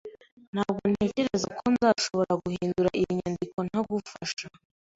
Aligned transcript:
Ntabwo 0.53 0.83
ntekereza 0.91 1.47
ko 1.59 1.65
nzashobora 1.73 2.33
guhindura 2.43 2.89
iyi 2.99 3.11
nyandiko 3.19 3.57
ntagufasha. 3.67 4.45